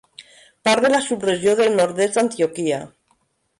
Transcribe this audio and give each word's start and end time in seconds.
Part 0.67 0.85
de 0.85 0.91
la 0.93 1.01
subregió 1.09 1.55
del 1.61 1.79
nord-est 1.83 2.19
d'Antioquia. 2.19 2.83